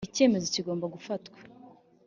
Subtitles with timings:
[0.09, 1.37] icyemezo kigomba gufatwa